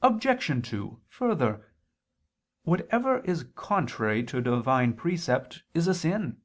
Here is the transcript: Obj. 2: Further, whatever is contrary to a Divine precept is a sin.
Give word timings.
Obj. 0.00 0.68
2: 0.70 1.02
Further, 1.08 1.66
whatever 2.62 3.18
is 3.24 3.42
contrary 3.56 4.22
to 4.22 4.38
a 4.38 4.42
Divine 4.42 4.92
precept 4.94 5.64
is 5.74 5.88
a 5.88 5.94
sin. 5.94 6.40